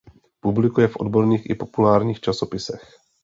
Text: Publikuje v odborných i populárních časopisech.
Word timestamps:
Publikuje 0.39 0.87
v 0.87 0.95
odborných 0.99 1.49
i 1.49 1.55
populárních 1.55 2.19
časopisech. 2.19 2.97